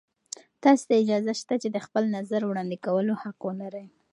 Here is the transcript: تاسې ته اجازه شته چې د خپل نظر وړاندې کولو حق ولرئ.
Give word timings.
تاسې 0.63 0.83
ته 0.89 0.93
اجازه 1.03 1.33
شته 1.41 1.53
چې 1.61 1.69
د 1.71 1.77
خپل 1.85 2.03
نظر 2.15 2.41
وړاندې 2.45 2.77
کولو 2.85 3.13
حق 3.21 3.39
ولرئ. 3.45 3.85